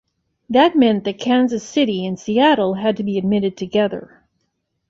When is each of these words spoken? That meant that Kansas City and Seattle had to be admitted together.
That 0.49 0.75
meant 0.75 1.03
that 1.03 1.19
Kansas 1.19 1.63
City 1.63 2.07
and 2.07 2.19
Seattle 2.19 2.73
had 2.73 2.97
to 2.97 3.03
be 3.03 3.19
admitted 3.19 3.55
together. 3.55 4.23